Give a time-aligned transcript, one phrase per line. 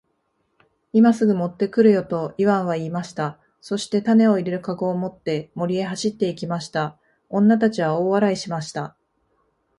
[0.93, 3.37] 「今すぐ持って来るよ。」とイワンは言いました。
[3.59, 6.97] そして種を入れる籠を持って森へ走って行きました。
[7.29, 8.95] 女たちは大笑いしました。